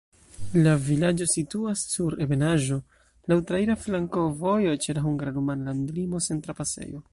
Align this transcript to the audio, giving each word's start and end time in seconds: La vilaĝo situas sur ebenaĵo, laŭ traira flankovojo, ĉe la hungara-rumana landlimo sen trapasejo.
La 0.67 0.71
vilaĝo 0.85 1.27
situas 1.33 1.83
sur 1.91 2.15
ebenaĵo, 2.25 2.79
laŭ 3.33 3.39
traira 3.51 3.77
flankovojo, 3.83 4.75
ĉe 4.87 4.99
la 4.99 5.07
hungara-rumana 5.09 5.71
landlimo 5.71 6.27
sen 6.31 6.45
trapasejo. 6.49 7.07